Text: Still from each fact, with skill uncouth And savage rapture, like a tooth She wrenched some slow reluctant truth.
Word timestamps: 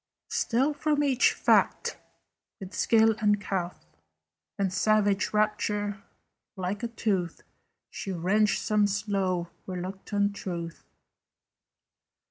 Still 0.31 0.73
from 0.73 1.03
each 1.03 1.31
fact, 1.31 1.95
with 2.59 2.73
skill 2.73 3.15
uncouth 3.21 3.85
And 4.57 4.73
savage 4.73 5.31
rapture, 5.31 6.01
like 6.55 6.81
a 6.81 6.87
tooth 6.87 7.43
She 7.91 8.11
wrenched 8.11 8.59
some 8.63 8.87
slow 8.87 9.49
reluctant 9.67 10.35
truth. 10.35 10.85